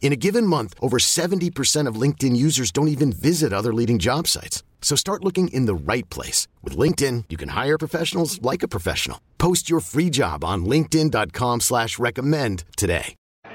[0.00, 4.26] In a given month, over 70% of LinkedIn users don't even visit other leading job
[4.26, 4.62] sites.
[4.80, 6.48] So start looking in the right place.
[6.62, 9.20] With LinkedIn, you can hire professionals like a professional.
[9.36, 13.14] Post your free job on linkedin.com slash recommend today.
[13.44, 13.50] On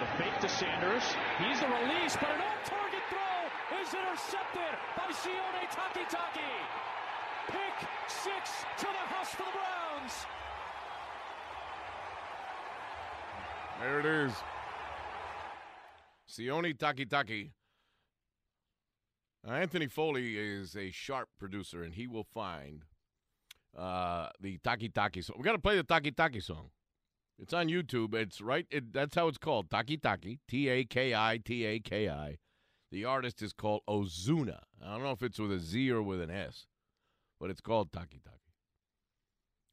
[0.00, 1.04] the fake to Sanders.
[1.38, 6.52] He's the release, but an off-target throw is intercepted by Sione Takitaki.
[7.54, 10.26] Pick six to the house for the Browns.
[13.80, 14.32] There it is.
[16.40, 17.50] Sione Takitaki.
[19.44, 22.84] Now, Anthony Foley is a sharp producer, and he will find
[23.76, 25.36] uh, the Taki Taki song.
[25.38, 26.70] We got to play the Taki Taki song.
[27.38, 28.14] It's on YouTube.
[28.14, 28.66] It's right.
[28.70, 29.70] It, that's how it's called.
[29.70, 30.40] Taki Taki.
[30.48, 32.38] T A K I T A K I.
[32.90, 34.60] The artist is called Ozuna.
[34.84, 36.66] I don't know if it's with a Z or with an S,
[37.38, 38.36] but it's called Taki Taki.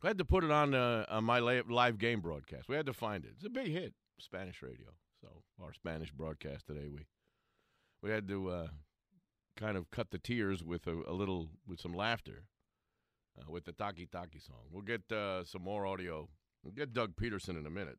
[0.04, 2.70] I had to put it on uh, on my live game broadcast.
[2.70, 3.32] We had to find it.
[3.36, 4.94] It's a big hit, Spanish radio.
[5.22, 7.06] So our Spanish broadcast today, we
[8.02, 8.68] we had to uh,
[9.56, 12.44] kind of cut the tears with a, a little with some laughter
[13.40, 14.68] uh, with the Taki Taki song.
[14.72, 16.30] We'll get uh, some more audio.
[16.64, 17.98] We'll get Doug Pederson in a minute,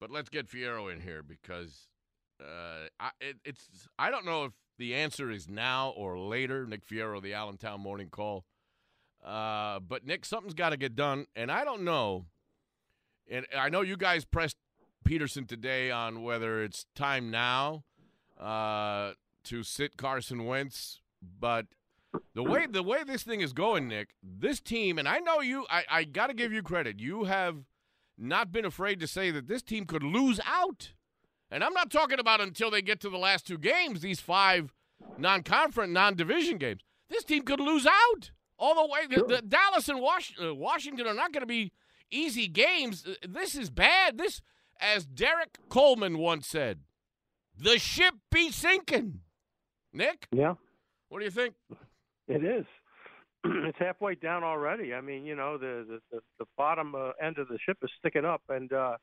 [0.00, 1.88] but let's get Fierro in here because
[2.40, 6.66] uh, I, it, it's I don't know if the answer is now or later.
[6.66, 8.44] Nick Fierro, the Allentown Morning Call.
[9.24, 12.26] Uh, but Nick, something's got to get done, and I don't know.
[13.30, 14.56] And I know you guys pressed
[15.10, 17.82] Pederson today on whether it's time now
[18.38, 19.10] uh,
[19.42, 21.00] to sit Carson Wentz,
[21.40, 21.66] but
[22.32, 25.66] the way the way this thing is going, Nick, this team, and I know you,
[25.68, 27.00] I, I got to give you credit.
[27.00, 27.56] You have
[28.16, 30.92] not been afraid to say that this team could lose out,
[31.50, 34.72] and I'm not talking about until they get to the last two games, these five
[35.18, 36.82] non-conference, non-division games.
[37.08, 39.06] This team could lose out all the way.
[39.08, 41.72] The, the Dallas and Was- uh, Washington are not going to be
[42.12, 43.04] easy games.
[43.04, 44.16] Uh, This is bad.
[44.18, 44.40] This,
[44.80, 46.80] as Derek Coleman once said,
[47.56, 49.20] the ship be sinking.
[49.92, 50.54] Nick, Yeah,
[51.08, 51.54] what do you think?
[52.28, 52.64] it is.
[53.44, 54.94] it's halfway down already.
[54.94, 58.24] I mean, you know, the the, the, bottom uh, end of the ship is sticking
[58.24, 58.96] up, and uh,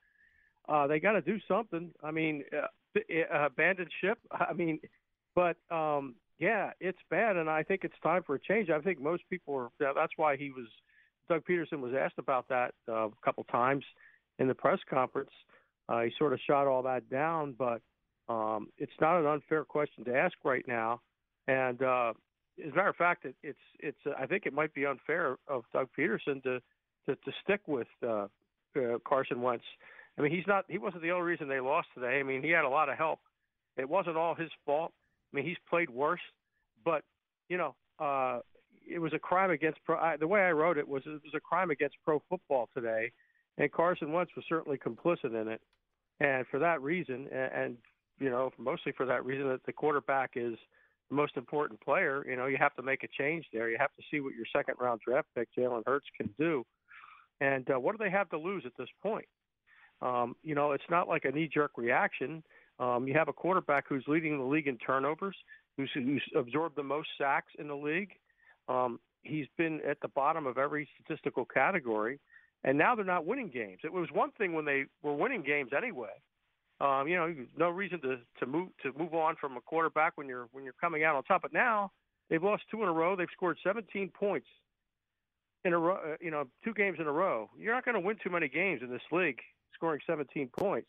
[0.70, 1.92] uh, they got to do something.
[2.04, 2.68] I mean, uh,
[2.98, 4.20] uh, abandoned ship.
[4.32, 4.80] I mean,
[5.36, 8.70] but um, yeah, it's bad, and I think it's time for a change.
[8.70, 9.70] I think most people are.
[9.80, 10.68] That's why he was.
[11.30, 13.84] Doug Pederson was asked about that uh, a couple times
[14.40, 15.32] in the press conference.
[15.40, 15.57] Uh,
[16.04, 17.82] he sort of shot all that down, but
[18.30, 21.02] um, it's not an unfair question to ask right now.
[21.48, 22.14] And uh,
[22.66, 23.98] as a matter of fact, it, it's it's.
[24.06, 26.60] Uh, I think it might be unfair of Doug Pederson to
[27.06, 28.28] to, to stick with uh,
[28.76, 29.64] uh, Carson Wentz.
[30.18, 30.66] I mean, he's not.
[30.68, 32.20] He wasn't the only reason they lost today.
[32.20, 33.20] I mean, he had a lot of help.
[33.78, 34.92] It wasn't all his fault.
[35.32, 36.22] I mean, he's played worse,
[36.84, 37.04] but
[37.50, 38.40] you know, uh,
[38.90, 39.98] it was a crime against pro.
[39.98, 43.12] I, the way I wrote it was it was a crime against pro football today,
[43.58, 45.62] and Carson Wentz was certainly complicit in it.
[46.20, 47.78] And for that reason, and,
[48.20, 50.58] you know, mostly for that reason that the quarterback is
[51.10, 52.26] the most important player.
[52.28, 53.70] You know, you have to make a change there.
[53.70, 56.66] You have to see what your second round draft pick Jalen Hurts can do.
[57.40, 59.28] And uh, what do they have to lose at this point?
[60.02, 62.44] Um, you know, it's not like a knee jerk reaction.
[62.80, 65.36] Um, you have a quarterback who's leading the league in turnovers,
[65.76, 68.12] who's, who's absorbed the most sacks in the league.
[68.68, 72.20] Um, he's been at the bottom of every statistical category,
[72.64, 73.80] and now they're not winning games.
[73.84, 76.10] It was one thing when they were winning games anyway.
[76.80, 80.28] Um, you know, no reason to to move to move on from a quarterback when
[80.28, 81.42] you're when you're coming out on top.
[81.42, 81.92] But now
[82.30, 83.16] they've lost two in a row.
[83.16, 84.48] They've scored 17 points
[85.66, 85.96] in a row.
[85.96, 87.50] Uh, you know, two games in a row.
[87.58, 89.40] You're not going to win too many games in this league
[89.74, 90.88] scoring 17 points,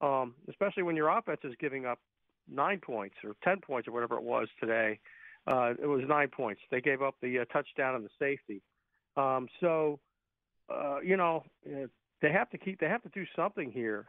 [0.00, 1.98] um, especially when your offense is giving up
[2.48, 4.98] nine points or 10 points or whatever it was today.
[5.46, 6.60] Uh, it was nine points.
[6.70, 8.62] They gave up the uh, touchdown and the safety.
[9.16, 10.00] Um, so,
[10.72, 11.86] uh, you know, uh,
[12.22, 12.80] they have to keep.
[12.80, 14.06] They have to do something here.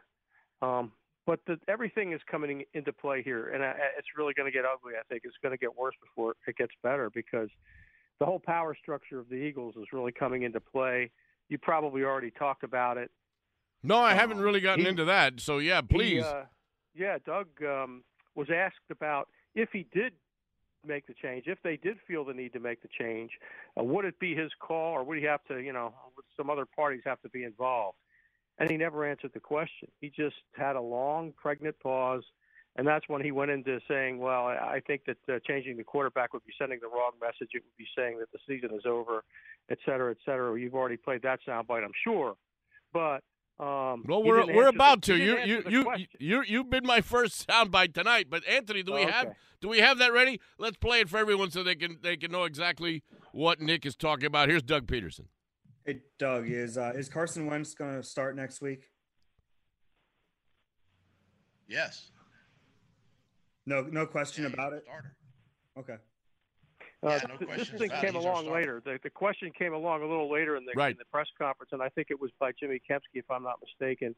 [0.62, 0.92] Um,
[1.26, 4.64] but the, everything is coming into play here, and I, it's really going to get
[4.64, 4.92] ugly.
[4.98, 7.48] I think it's going to get worse before it gets better because
[8.20, 11.10] the whole power structure of the Eagles is really coming into play.
[11.48, 13.10] You probably already talked about it.
[13.82, 15.40] No, I haven't Um, really gotten he- into that.
[15.40, 16.24] So yeah, He, please.
[16.24, 16.46] uh,
[16.94, 18.02] yeah, Doug um,
[18.34, 20.12] was asked about if he did
[20.86, 23.30] make the change, if they did feel the need to make the change,
[23.78, 26.50] uh, would it be his call or would he have to, you know, would some
[26.50, 27.98] other parties have to be involved?
[28.58, 29.88] And he never answered the question.
[30.00, 32.22] He just had a long, pregnant pause.
[32.76, 36.34] And that's when he went into saying, well, I think that uh, changing the quarterback
[36.34, 37.50] would be sending the wrong message.
[37.54, 39.24] It would be saying that the season is over,
[39.70, 40.58] et cetera, et cetera.
[40.60, 42.34] You've already played that soundbite, I'm sure.
[42.92, 43.22] But
[43.58, 45.16] um, well, we're we're answer the- about to.
[45.16, 46.06] You you you question.
[46.18, 48.26] you you've been my first soundbite tonight.
[48.28, 49.36] But Anthony, do we Oh, have okay.
[49.60, 50.40] do we have that ready?
[50.58, 53.96] Let's play it for everyone so they can they can know exactly what Nick is
[53.96, 54.48] talking about.
[54.48, 55.26] Here's Doug Pederson.
[55.86, 58.90] Hey, Doug, is uh, is Carson Wentz going to start next week?
[61.68, 62.10] Yes.
[63.64, 64.82] No, no question Yeah, about it.
[64.84, 65.16] Starter.
[65.78, 65.96] Okay.
[67.02, 68.14] Uh, Yeah, no th- this thing came it.
[68.16, 68.82] He's our along later.
[68.84, 70.92] The, the question came along a little later in the, Right.
[70.92, 73.58] in the press conference, and I think it was by Jimmy Kempski, if I'm not
[73.60, 74.14] mistaken.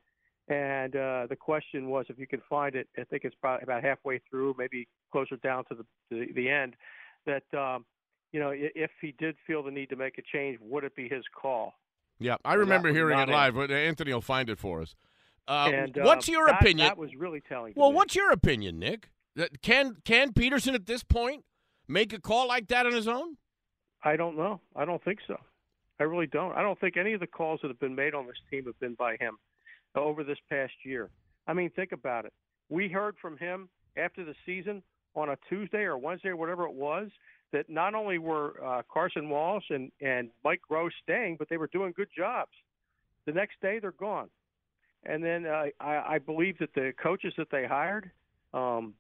[0.48, 3.82] And uh, the question was, if you can find it, I think it's probably about
[3.84, 6.74] halfway through, maybe closer down to the the, the end,
[7.26, 7.84] that um,
[8.32, 11.06] you know, if he did feel the need to make a change, would it be
[11.08, 11.74] his call?
[12.18, 14.94] Yeah, I remember hearing it live, but Anthony will find it for us.
[15.46, 16.86] Uh, and uh, what's your that- opinion?
[16.88, 17.74] That was really telling.
[17.76, 17.96] well, me.
[17.96, 19.10] what's your opinion, Nick?
[19.36, 21.44] That- Can can Pederson at this point
[21.88, 23.36] make a call like that on his own?
[24.04, 24.60] I don't know.
[24.76, 25.36] I don't think so.
[25.98, 26.52] I really don't.
[26.52, 28.78] I don't think any of the calls that have been made on this team have
[28.78, 29.36] been by him
[29.96, 31.10] over this past year.
[31.46, 32.32] I mean, think about it.
[32.68, 34.82] We heard from him after the season
[35.16, 37.08] on a Tuesday or Wednesday or whatever it was
[37.52, 41.68] that not only were uh, Carson Walsh and, and Mike Gross staying, but they were
[41.68, 42.52] doing good jobs.
[43.26, 44.28] The next day, they're gone.
[45.04, 48.10] And then uh, I, I believe that the coaches that they hired,
[48.52, 48.94] um,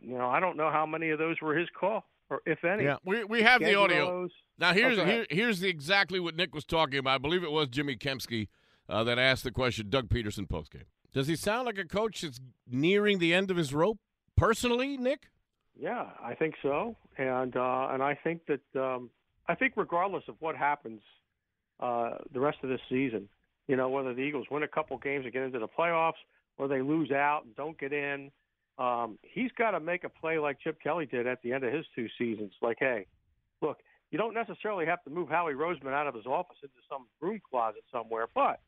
[0.00, 2.84] you know, I don't know how many of those were his call or if any.
[2.84, 4.24] Yeah, we we have the audio.
[4.24, 4.30] Gangelos.
[4.58, 7.14] Now here's Oh, here, here's the exactly what Nick was talking about.
[7.14, 8.48] I believe it was Jimmy Kempski
[8.88, 9.90] uh, that asked the question.
[9.90, 10.84] Doug Pederson postgame.
[11.12, 12.40] Does he sound like a coach that's
[12.70, 13.98] nearing the end of his rope?
[14.36, 15.28] Personally, Nick.
[15.78, 19.10] Yeah, I think so, and uh, and I think that um,
[19.48, 21.00] I think regardless of what happens
[21.80, 23.28] uh, the rest of this season,
[23.68, 26.14] you know, whether the Eagles win a couple games and get into the playoffs,
[26.58, 28.30] or they lose out and don't get in,
[28.78, 31.72] um, he's got to make a play like Chip Kelly did at the end of
[31.72, 32.52] his two seasons.
[32.60, 33.06] Like, hey,
[33.62, 33.78] look,
[34.10, 37.40] you don't necessarily have to move Howie Roseman out of his office into some room
[37.48, 38.60] closet somewhere, but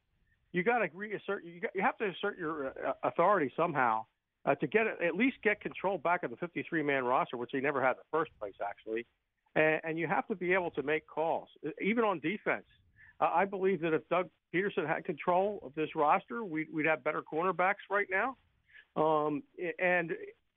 [0.52, 1.44] you got to reassert.
[1.44, 4.05] You, got, you have to assert your uh, authority somehow
[4.46, 7.60] uh, to get at least get control back of the 53 man roster, which he
[7.60, 9.06] never had in the first place, actually.
[9.55, 11.49] And, and you have to be able to make calls,
[11.82, 12.64] even on defense.
[13.20, 17.05] Uh, I believe that if Doug Pederson had control of this roster, we'd, we'd have
[17.05, 18.37] better cornerbacks right now.
[18.98, 19.42] Um,
[19.78, 20.12] and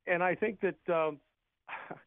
[0.07, 1.19] and I think that um,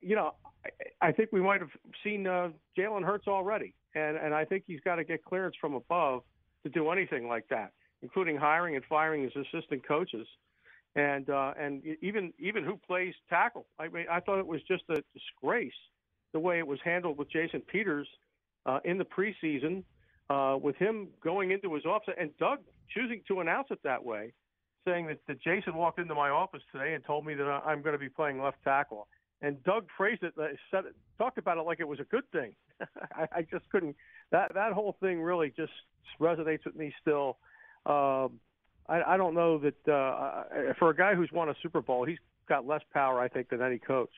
[0.00, 0.34] you know
[0.64, 1.70] I, I think we might have
[2.02, 5.74] seen uh, Jalen Hurts already, and and I think he's got to get clearance from
[5.74, 6.22] above
[6.62, 7.72] to do anything like that,
[8.02, 10.26] including hiring and firing his assistant coaches,
[10.94, 13.66] and uh, and even even who plays tackle.
[13.78, 15.72] I mean, I thought it was just a disgrace
[16.32, 18.08] the way it was handled with Jason Peters
[18.66, 19.84] uh, in the preseason,
[20.30, 22.58] uh, with him going into his office and Doug
[22.92, 24.32] choosing to announce it that way,
[24.84, 27.94] saying that, that Jason walked into my office today and told me that I'm going
[27.94, 29.08] to be playing left tackle.
[29.42, 32.24] And Doug phrased it, uh, said it, talked about it like it was a good
[32.32, 32.54] thing.
[33.14, 33.96] I, I just couldn't.
[34.30, 35.72] That that whole thing really just
[36.20, 37.38] resonates with me still.
[37.86, 38.40] Um,
[38.88, 42.18] I, I don't know that uh, for a guy who's won a Super Bowl, he's
[42.48, 44.12] got less power, I think, than any coach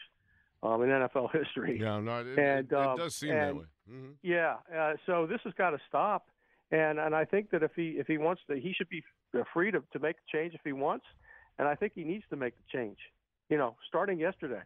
[0.62, 1.78] um, in NFL history.
[1.80, 3.64] Yeah, no, it, And, it, um, it does seem that and- way.
[3.88, 6.28] hmm Yeah, uh, so this has got to stop,
[6.70, 9.02] and and I think that if he if he wants to, he should be
[9.52, 11.06] free to to make a change if he wants,
[11.58, 12.98] and I think he needs to make the change.
[13.48, 14.62] You know, starting yesterday.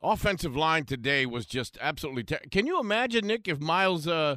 [0.00, 2.22] Offensive line today was just absolutely.
[2.22, 4.36] Ter- Can you imagine, Nick, if Myles, uh,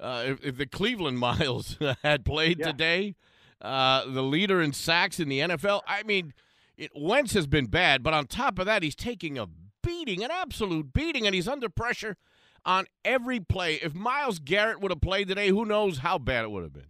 [0.00, 2.66] uh, if, if the Cleveland Myles had played Yeah.
[2.68, 3.14] today,
[3.60, 5.82] uh, the leader in sacks in the NFL?
[5.86, 6.32] I mean,
[6.78, 9.46] it, Wentz has been bad, but on top of that, he's taking a
[9.82, 12.16] beating, an absolute beating, and he's under pressure
[12.64, 13.74] on every play.
[13.74, 16.86] If Myles Garrett would have played today, who knows how bad it would have been.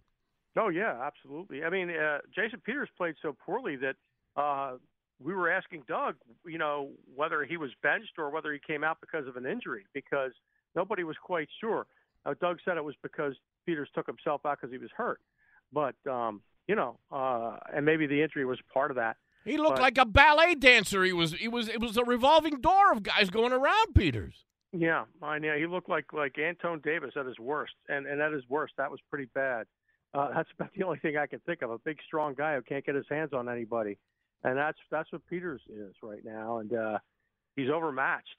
[0.57, 1.63] Oh yeah, absolutely.
[1.63, 3.95] I mean, uh, Jason Peters played so poorly that
[4.35, 4.77] uh,
[5.19, 8.97] we were asking Doug, you know, whether he was benched or whether he came out
[9.01, 10.31] because of an injury because
[10.75, 11.87] nobody was quite sure.
[12.25, 13.33] Uh, Doug said it was because
[13.65, 15.19] Peters took himself out because he was hurt,
[15.71, 19.17] but um, you know, uh, and maybe the injury was part of that.
[19.45, 21.03] He looked But- like a ballet dancer.
[21.03, 21.33] He was.
[21.33, 21.67] He was.
[21.67, 24.45] It was a revolving door of guys going around Peters.
[24.71, 25.57] Yeah, I know.
[25.57, 28.89] He looked like like Antone Davis at his worst, and and at his worst, that
[28.89, 29.67] was pretty bad.
[30.13, 31.71] Uh, that's about the only thing I can think of.
[31.71, 33.97] A big, strong guy who can't get his hands on anybody,
[34.43, 36.97] and that's that's what Peters is right now, and uh,
[37.55, 38.37] he's overmatched.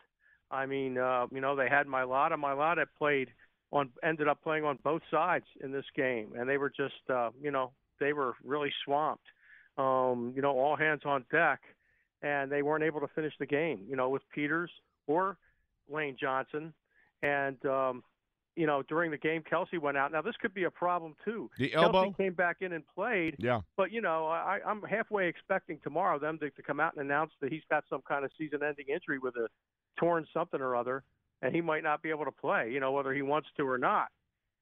[0.51, 2.35] I mean, uh, you know, they had Mailata.
[2.35, 3.31] Mailata played
[3.73, 7.31] on, ended up playing on both sides in this game, and they were just, uh,
[7.43, 9.25] you know, they were really swamped.
[9.77, 11.61] Um, you know, all hands on deck,
[12.23, 13.81] and they weren't able to finish the game.
[13.89, 14.71] You know, with Peters
[15.09, 15.37] or
[15.91, 16.73] Lane Johnson,
[17.23, 18.05] and um,
[18.57, 20.13] you know, during the game, Kelce went out.
[20.13, 21.51] Now this could be a problem too.
[21.59, 23.61] The elbow Kelce came back in and played, Yeah.
[23.77, 27.33] but you know, I, I'm halfway expecting tomorrow them to, to come out and announce
[27.41, 29.49] that he's got some kind of season-ending injury with a
[29.99, 31.03] torn something or other,
[31.43, 32.71] and he might not be able to play.
[32.71, 34.09] You know, whether he wants to or not.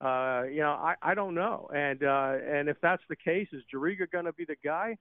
[0.00, 1.68] Uh, you know, I, I don't know.
[1.75, 4.96] And uh, and if that's the case, is Jariga going to be the guy,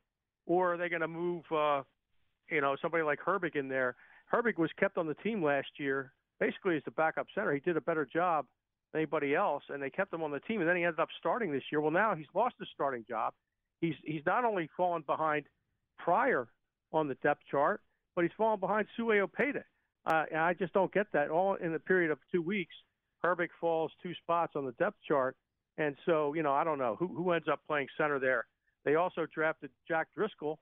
[0.46, 1.82] or are they going to move, uh,
[2.50, 3.96] you know, somebody like Herbig in there?
[4.32, 7.54] Herbig was kept on the team last year, basically as the backup center.
[7.54, 8.46] He did a better job
[8.96, 10.62] anybody else, and they kept him on the team.
[10.62, 11.82] And then he ended up starting this year.
[11.82, 13.34] Well, now he's lost his starting job.
[13.80, 15.46] He's he's not only fallen behind
[15.98, 16.48] Pryor
[16.94, 17.82] on the depth chart,
[18.16, 19.64] but he's fallen behind Sua Opeta.
[20.06, 21.30] Uh, and I just don't get that.
[21.30, 22.74] All in the period of two weeks,
[23.24, 25.36] Herbig falls two spots on the depth chart,
[25.78, 28.46] and so you know I don't know who who ends up playing center there.
[28.84, 30.60] They also drafted Jack Driscoll,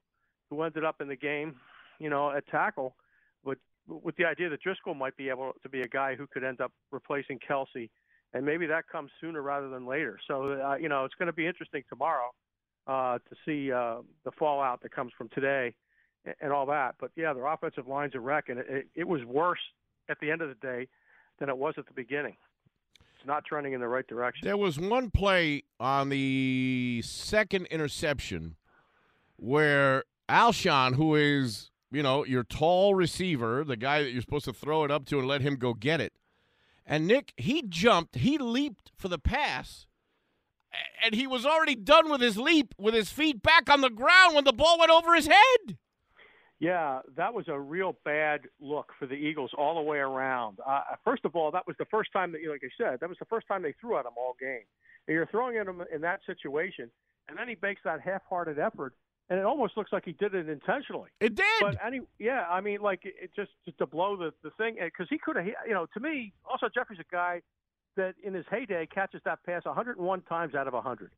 [0.49, 1.55] who ended up in the game,
[1.99, 2.95] you know, at tackle,
[3.43, 6.43] with with the idea that Driscoll might be able to be a guy who could
[6.43, 7.89] end up replacing Kelce,
[8.33, 10.19] and maybe that comes sooner rather than later.
[10.27, 12.31] So uh, you know it's going to be interesting tomorrow
[12.87, 15.75] uh, to see uh, the fallout that comes from today
[16.25, 16.95] and, and all that.
[16.99, 19.59] But yeah, their offensive line's a wreck, and it, it, it was worse
[20.09, 20.87] at the end of the day
[21.39, 22.35] than it was at the beginning.
[23.17, 24.45] It's not trending in the right direction.
[24.45, 28.55] There was one play on the second interception
[29.35, 34.53] where Alshon, who is, you know, your tall receiver, the guy that you're supposed to
[34.53, 36.13] throw it up to and let him go get it.
[36.91, 39.85] And Nick, he jumped, he leaped for the pass,
[41.03, 44.33] and he was already done with his leap with his feet back on the ground
[44.33, 45.77] when the ball went over his head.
[46.59, 50.57] Yeah, that was a real bad look for the Eagles all the way around.
[50.67, 53.19] Uh, first of all, that was the first time that, like I said, that was
[53.19, 54.65] the first time they threw at him all game.
[55.07, 56.89] And you're throwing at him in that situation,
[57.29, 58.95] and then he makes that half-hearted effort,
[59.29, 61.09] and it almost looks like he did it intentionally.
[61.19, 61.45] It did.
[61.61, 65.07] But any, yeah, I mean, like it just, just to blow the the thing because
[65.09, 67.41] he could have, you know, to me, Alshon Jeffery's a guy
[67.95, 71.11] that in his heyday catches that pass 101 times out of 100.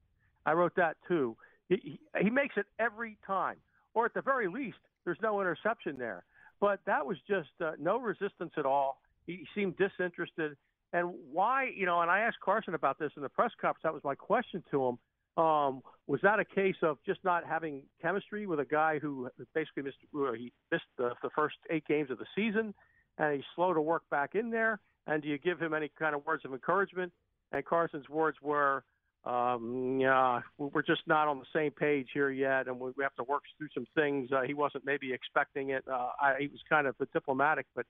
[0.45, 1.37] I wrote that too.
[1.69, 3.57] He, he, he makes it every time,
[3.93, 6.23] or at the very least, there's no interception there.
[6.59, 8.99] But that was just uh, no resistance at all.
[9.25, 10.57] He seemed disinterested.
[10.93, 13.83] And why, you know, and I asked Carson about this in the press conference.
[13.83, 14.99] That was my question to him.
[15.37, 19.83] Um, was that a case of just not having chemistry with a guy who basically
[19.83, 19.97] missed
[20.35, 22.73] he missed the, the first eight games of the season,
[23.17, 24.79] and he's slow to work back in there?
[25.07, 27.11] And do you give him any kind of words of encouragement?
[27.53, 28.83] And Carson's words were,
[29.25, 33.15] um, yeah, we're just not on the same page here yet, and we we have
[33.15, 34.31] to work through some things.
[34.31, 35.83] Uh, he wasn't maybe expecting it.
[35.89, 37.85] Uh, I, he was kind of diplomatic, but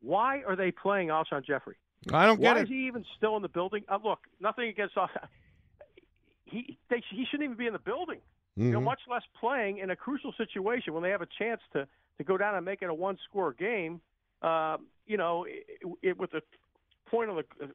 [0.00, 1.76] why are they playing Alshon Jeffery?
[2.12, 2.64] I don't get Why it.
[2.64, 3.84] is he even still in the building?
[3.88, 5.08] Uh, look, nothing against Al-
[6.54, 6.78] he.
[6.90, 8.20] They, he shouldn't even be in the building.
[8.56, 8.84] You know, Mhm.
[8.84, 12.36] much less playing in a crucial situation when they have a chance to to go
[12.38, 14.00] down and make it a one score game.
[14.42, 15.64] Um, you know, it,
[16.02, 16.42] it, with a
[17.10, 17.68] point on the uh,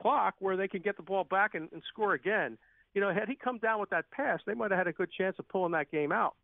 [0.00, 2.56] clock where they can get the ball back and, and score again.
[2.94, 5.10] You know, had he come down with that pass, they might have had a good
[5.10, 6.34] chance of pulling that game out.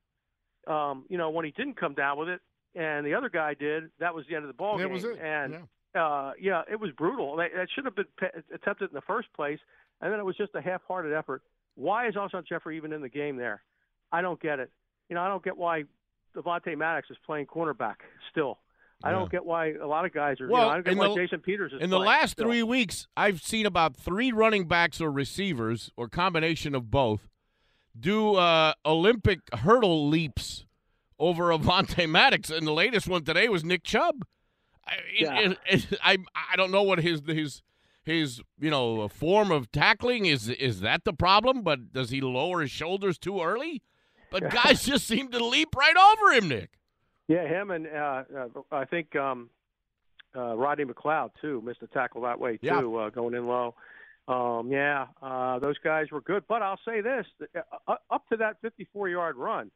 [0.67, 2.41] Um, you know, when he didn't come down with it,
[2.75, 4.93] and the other guy did, that was the end of the ball That game.
[4.93, 5.19] was it.
[5.21, 5.57] And
[5.95, 6.05] Yeah.
[6.05, 7.37] uh, yeah, it was brutal.
[7.37, 9.61] That, that should have been pe- attempted in the first place,
[10.01, 11.43] and then it was just a half-hearted effort.
[11.77, 13.63] Why is Alshon Jeffery even in the game there?
[14.13, 14.71] I don't get it.
[15.09, 15.85] You know, I don't get why
[16.37, 17.97] Devontae Maddox is playing cornerback
[18.31, 18.59] still.
[19.05, 19.19] I Yeah.
[19.19, 20.49] don't get why a lot of guys are.
[20.49, 22.47] Well, you know, I don't get why the- Jason Peters is In the last still.
[22.47, 27.29] three weeks, I've seen about three running backs or receivers or combination of both
[27.99, 30.65] do uh, Olympic hurdle leaps
[31.19, 34.25] over Avonte Maddox, and the latest one today was Nick Chubb.
[34.87, 35.39] I, Yeah.
[35.41, 36.17] it- it- I
[36.53, 37.63] I don't know what his his
[38.07, 40.49] his you know form of tackling is.
[40.49, 41.63] Is that the problem?
[41.63, 43.83] But does he lower his shoulders too early?
[44.31, 46.71] But guys just seem to leap right over him, Nick.
[47.29, 49.51] Yeah, him and uh, uh, I think um,
[50.35, 52.79] uh, Rodney McLeod too missed a tackle that way too, Yeah.
[52.79, 53.75] uh, going in low.
[54.29, 56.45] Um, yeah, uh, those guys were good.
[56.49, 57.27] But I'll say this:
[57.89, 59.71] uh, up to that 54-yard run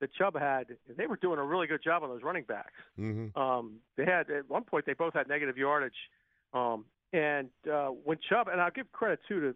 [0.00, 2.72] that Chubb had, they were doing a really good job on those running backs.
[2.98, 3.38] Mm-hmm.
[3.38, 5.96] Um, they had at one point they both had negative yardage,
[6.52, 6.84] um,
[7.16, 9.54] and uh, when Chubb and I'll give credit too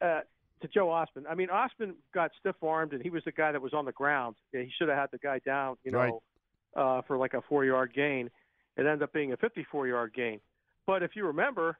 [0.00, 0.20] to uh,
[0.62, 1.24] to Joe Ostman.
[1.28, 3.92] I mean, Ostman got stiff armed, and he was the guy that was on the
[3.92, 4.36] ground.
[4.52, 6.20] Yeah, He should have had the guy down, you know,
[6.76, 6.82] Right.
[6.98, 8.26] uh, for like a four yard gain.
[8.76, 10.40] It ended up being a 54 yard gain.
[10.86, 11.78] But if you remember,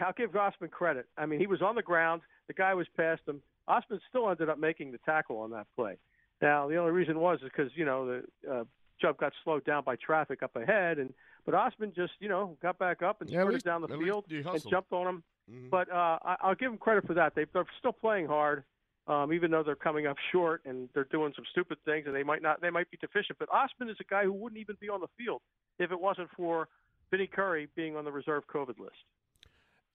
[0.00, 1.06] I'll give Ostman credit.
[1.18, 2.22] I mean, he was on the ground.
[2.48, 3.42] The guy was past him.
[3.68, 5.96] Ostman still ended up making the tackle on that play.
[6.40, 8.64] Now, the only reason was is because you know the uh,
[9.00, 11.12] Chubb got slowed down by traffic up ahead, and
[11.46, 14.44] but Ostman just you know got back up and Yeah, sprinted down the field and
[14.70, 15.22] jumped on him.
[15.50, 15.70] Mhm.
[15.70, 17.34] But uh, I, I'll give him credit for that.
[17.34, 18.64] They, they're still playing hard,
[19.06, 22.24] um, even though they're coming up short and they're doing some stupid things and they
[22.24, 23.38] might not they might be deficient.
[23.38, 25.40] But Ostman is a guy who wouldn't even be on the field
[25.78, 26.68] if it wasn't for
[27.10, 28.96] Vinny Curry being on the reserve COVID list.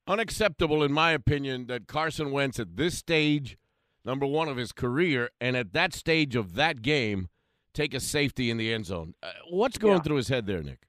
[0.07, 3.57] Unacceptable, in my opinion, that Carson Wentz at this stage,
[4.03, 7.27] number one of his career, and at that stage of that game,
[7.73, 9.13] take a safety in the end zone.
[9.21, 10.01] Uh, what's going Yeah.
[10.01, 10.87] through his head there, Nick?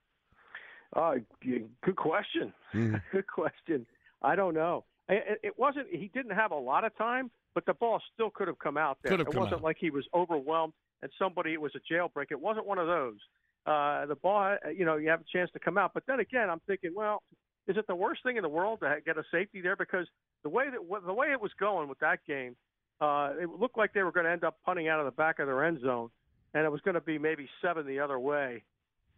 [0.94, 2.52] Uh, good question.
[2.74, 3.02] Mhm.
[3.12, 3.86] good question.
[4.22, 4.84] I don't know.
[5.08, 5.88] It, it wasn't.
[5.90, 8.98] He didn't have a lot of time, but the ball still could have come out
[9.02, 9.10] there.
[9.10, 9.64] Could have it come wasn't out.
[9.64, 10.72] like he was overwhelmed
[11.02, 12.26] and somebody it was a jailbreak.
[12.30, 13.18] It wasn't one of those.
[13.66, 15.92] Uh, the ball, uh, you know, you have a chance to come out.
[15.94, 17.22] But then again, I'm thinking, well,
[17.66, 19.76] is it the worst thing in the world to get a safety there?
[19.76, 20.06] Because
[20.42, 22.56] the way that the way it was going with that game,
[23.00, 25.38] uh, it looked like they were going to end up punting out of the back
[25.38, 26.10] of their end zone,
[26.54, 28.62] and it was going to be maybe seven the other way.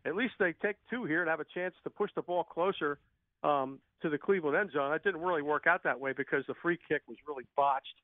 [0.06, 2.98] At least they take two here and have a chance to push the ball closer
[3.42, 4.90] um, to the Cleveland end zone.
[4.90, 7.94] That didn't really work out that way because the free kick was really botched,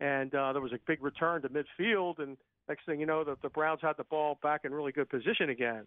[0.00, 2.20] and uh, there was a big return to midfield.
[2.20, 2.36] And
[2.68, 5.50] next thing you know, the, the Browns had the ball back in really good position
[5.50, 5.86] again.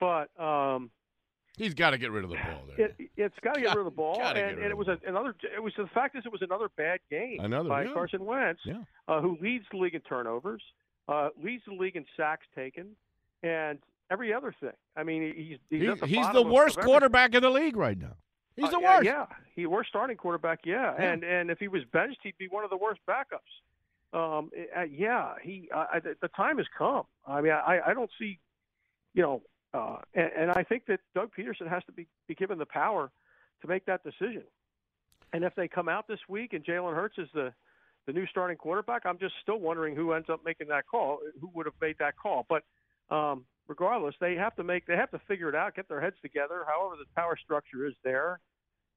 [0.00, 0.90] But um,
[1.56, 2.86] He's got to get rid of the ball there.
[2.86, 5.34] it, it's got to get rid of the ball, and, and it was a, another.
[5.52, 7.92] It was the fact is it was another bad game Another, by yeah.
[7.92, 8.82] Carson Wentz, Yeah.
[9.08, 10.62] uh, who leads the league in turnovers,
[11.08, 12.90] uh, leads the league in sacks taken,
[13.42, 14.72] and every other thing.
[14.96, 18.16] I mean, he's he's, He- the, he's the worst quarterback in the league right now.
[18.56, 19.04] He's Uh, the worst.
[19.04, 20.60] Yeah, he worst starting quarterback.
[20.64, 20.94] Yeah.
[20.98, 21.10] Yeah.
[21.12, 23.52] and and if he was benched, he'd be one of the worst backups.
[24.12, 25.68] Um, uh, yeah, he.
[25.74, 27.04] Uh, I, the time has come.
[27.26, 28.38] I mean, I I don't see,
[29.14, 29.42] you know,
[29.74, 33.10] uh, and, and I think that Doug Pederson has to be be given the power
[33.62, 34.44] to make that decision.
[35.32, 37.52] And if they come out this week and Jalen Hurts is the
[38.06, 41.18] the new starting quarterback, I'm just still wondering who ends up making that call.
[41.40, 42.46] Who would have made that call?
[42.48, 42.62] But
[43.14, 46.16] um, regardless, they have to make they have to figure it out, get their heads
[46.22, 46.64] together.
[46.66, 48.40] However, the power structure is there,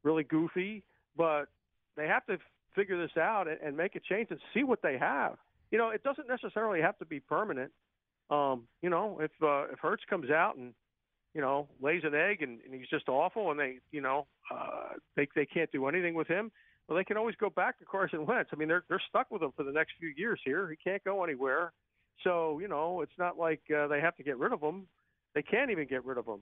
[0.03, 0.83] really goofy,
[1.15, 1.45] but
[1.97, 2.37] they have to
[2.75, 5.37] figure this out and, and make a change and see what they have.
[5.71, 7.71] You know, it doesn't necessarily have to be permanent.
[8.29, 10.73] Um, you know, if uh, if Hurts comes out and
[11.33, 14.93] you know lays an egg and, and he's just awful, and they you know uh,
[15.15, 16.51] they they can't do anything with him.
[16.87, 18.50] Well, they can always go back to Carson Wentz.
[18.53, 20.69] I mean, they're they're stuck with him for the next few years here.
[20.69, 21.72] He can't go anywhere.
[22.24, 24.87] So you know, it's not like uh, they have to get rid of him.
[25.33, 26.41] They can't even get rid of him.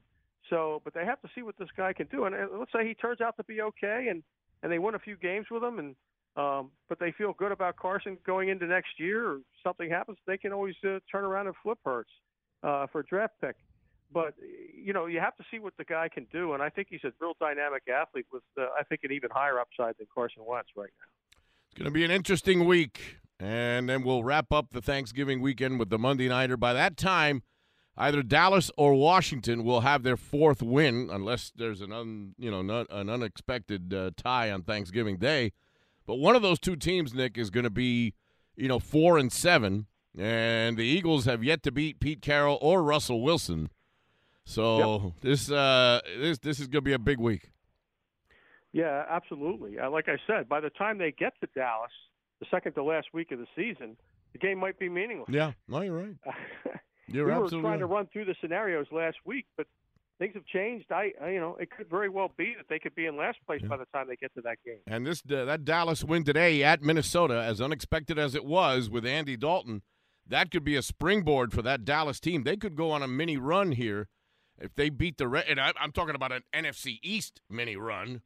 [0.49, 2.25] So, but they have to see what this guy can do.
[2.25, 4.23] And uh, let's say he turns out to be okay, and
[4.63, 5.95] and they win a few games with him, and
[6.35, 10.37] um, but they feel good about Carson going into next year, or something happens, they
[10.37, 12.11] can always uh, turn around and flip Hurts
[12.63, 13.55] uh, for a draft pick.
[14.11, 14.35] But
[14.73, 17.03] you know, you have to see what the guy can do, and I think he's
[17.03, 20.69] a real dynamic athlete with, uh, I think, an even higher upside than Carson Wentz
[20.75, 21.37] right now.
[21.67, 23.17] It's going to be an interesting week.
[23.39, 26.57] And then we'll wrap up the Thanksgiving weekend with the Monday Nighter.
[26.57, 27.41] By that time,
[27.97, 32.61] either Dallas or Washington will have their fourth win, unless there's an un, you know
[32.61, 35.53] not, an unexpected uh, tie on Thanksgiving Day.
[36.05, 38.13] But one of those two teams, Nick, is going to be
[38.57, 42.83] you know four and seven, and the Eagles have yet to beat Pete Carroll or
[42.83, 43.69] Russell Wilson.
[44.43, 47.51] So this uh, this this is going to be a big week.
[48.71, 49.79] Yeah, absolutely.
[49.79, 51.91] Uh, like I said, by the time they get to Dallas,
[52.39, 53.97] the second to last week of the season,
[54.33, 55.29] the game might be meaningless.
[55.29, 56.15] Yeah, no, you're right.
[57.11, 59.65] You're we were trying to run through the scenarios last week, but
[60.19, 60.91] things have changed.
[60.91, 63.39] I, I you know, it could very well be that they could be in last
[63.47, 64.79] place by the time they get to that game.
[64.85, 69.05] And this uh, that Dallas win today at Minnesota, as unexpected as it was with
[69.05, 69.81] Andy Dalton,
[70.27, 72.43] that could be a springboard for that Dallas team.
[72.43, 74.07] They could go on a mini run here
[74.59, 75.45] if they beat the Red.
[75.49, 78.21] And I, I'm talking about an NFC East mini run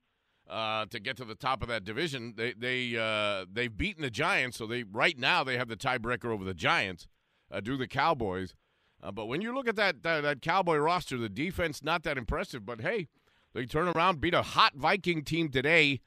[0.53, 2.35] uh, to get to the top of that division.
[2.37, 6.25] They they uh, they've beaten the Giants, so they right now they have the tiebreaker
[6.25, 7.07] over the Giants.
[7.51, 8.53] Uh, do the Cowboys?
[9.01, 12.19] Uh, but when you look at that, that that Cowboy roster, the defense not that
[12.19, 12.65] impressive.
[12.65, 13.07] But hey,
[13.53, 16.01] they turn around, beat a hot Viking team today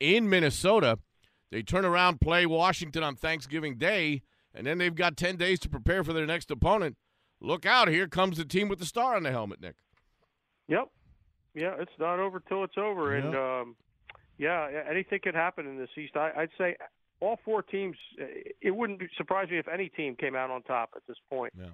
[0.00, 0.98] in Minnesota.
[1.52, 4.22] They turn around, play Washington on Thanksgiving Day,
[4.54, 6.96] and then they've got 10 days to prepare for their next opponent.
[7.40, 9.76] Look out, here comes the team with the star on the helmet, Nick.
[10.68, 10.88] Yep.
[11.54, 13.76] Yeah, it's not over till it's over, and um,
[14.42, 16.16] yeah, anything could happen in this East.
[16.16, 16.76] I, I'd say
[17.20, 17.96] all four teams.
[18.60, 21.52] It wouldn't be, surprise me if any team came out on top at this point.
[21.56, 21.66] Yeah.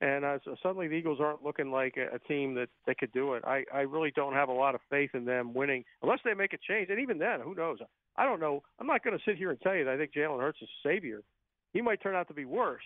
[0.00, 3.12] And uh, so suddenly the Eagles aren't looking like a, a team that they could
[3.12, 3.44] do it.
[3.44, 6.54] I, I really don't have a lot of faith in them winning unless they make
[6.54, 6.88] a change.
[6.90, 7.78] And even then, who knows?
[8.16, 8.62] I don't know.
[8.80, 10.68] I'm not going to sit here and tell you that I think Jalen Hurts is
[10.68, 11.20] a savior.
[11.74, 12.82] He might turn out to be worse.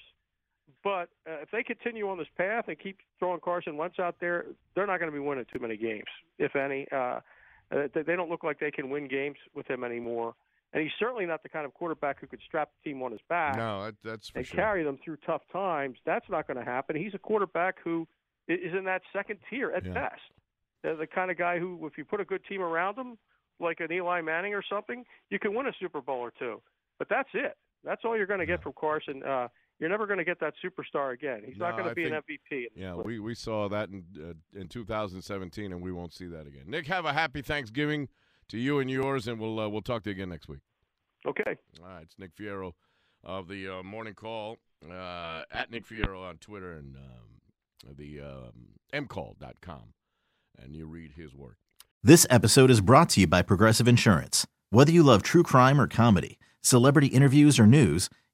[0.84, 4.46] But uh, if they continue on this path and keep throwing Carson Wentz out there,
[4.74, 6.04] they're not going to be winning too many games,
[6.38, 6.86] if any.
[6.92, 7.20] Uh,
[7.74, 10.34] uh, they don't look like they can win games with him anymore.
[10.72, 13.20] And he's certainly not the kind of quarterback who could strap the team on his
[13.28, 14.56] back No, that, that's for and sure.
[14.56, 15.98] carry them through tough times.
[16.04, 16.94] That's not going to happen.
[16.96, 18.06] He's a quarterback who
[18.48, 19.92] is in that second tier at Yeah.
[19.94, 20.20] best.
[20.86, 23.16] Uh, the kind of guy who, if you put a good team around him,
[23.60, 26.60] like an Eli Manning or something, you can win a Super Bowl or two.
[26.98, 27.56] But that's it.
[27.82, 29.22] That's all you're going to get from Carson.
[29.22, 29.48] Uh,
[29.78, 31.42] you're never going to get that superstar again.
[31.46, 32.66] He's not going to be think- an MVP.
[32.74, 36.46] Yeah, this we, we saw that in uh, in 2017, and we won't see that
[36.46, 36.64] again.
[36.66, 38.08] Nick, have a happy Thanksgiving
[38.48, 40.60] to you and yours, and we'll uh, we'll talk to you again next week.
[41.26, 41.56] Okay.
[41.82, 42.72] All right, it's Nick Fierro
[43.24, 44.58] of the uh, Morning Call
[44.90, 49.94] uh, at Nick Fierro on Twitter and um, the um, mcall.com,
[50.58, 51.56] and you read his work.
[52.02, 54.46] This episode is brought to you by Progressive Insurance.
[54.70, 58.08] Whether you love true crime or comedy, celebrity interviews or news,